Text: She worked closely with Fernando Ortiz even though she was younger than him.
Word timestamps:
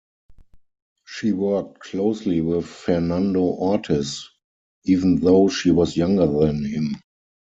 She 1.05 1.31
worked 1.31 1.81
closely 1.81 2.41
with 2.41 2.65
Fernando 2.65 3.41
Ortiz 3.41 4.27
even 4.83 5.17
though 5.17 5.47
she 5.47 5.69
was 5.69 5.95
younger 5.95 6.25
than 6.25 6.65
him. 6.65 6.95